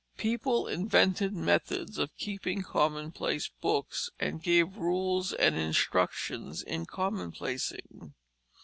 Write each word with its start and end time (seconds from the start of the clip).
People 0.17 0.67
invented 0.67 1.31
methods 1.31 1.99
of 1.99 2.17
keeping 2.17 2.63
commonplace 2.63 3.51
books 3.61 4.09
and 4.19 4.41
gave 4.41 4.77
rules 4.77 5.31
and 5.31 5.55
instructions 5.55 6.63
in 6.63 6.87
commonplacing. 6.87 8.11